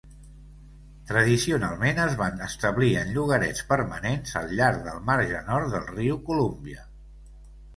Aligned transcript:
Tradicionalment 1.09 2.01
es 2.05 2.15
van 2.21 2.41
establir 2.47 2.89
en 3.01 3.11
llogarets 3.17 3.67
permanents 3.73 4.33
al 4.41 4.57
llarg 4.61 4.81
del 4.89 5.05
marge 5.11 5.43
nord 5.51 5.71
del 5.77 5.85
riu 5.93 6.19
Columbia. 6.33 6.87